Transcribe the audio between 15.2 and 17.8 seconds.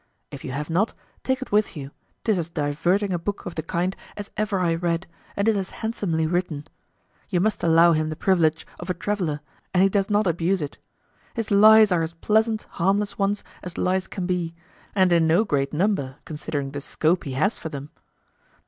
no great number considering the scope he has for